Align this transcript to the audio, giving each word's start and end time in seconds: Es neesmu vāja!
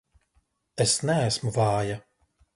Es 0.85 0.95
neesmu 1.11 1.53
vāja! 1.59 2.01